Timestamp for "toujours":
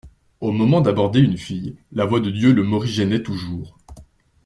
3.21-3.77